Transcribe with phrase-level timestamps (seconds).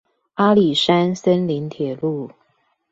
[0.33, 2.31] 阿里山森林鐵路